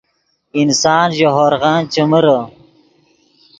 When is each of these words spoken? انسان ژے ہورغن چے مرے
انسان 0.61 1.07
ژے 1.17 1.27
ہورغن 1.35 1.79
چے 1.91 2.01
مرے 2.11 2.37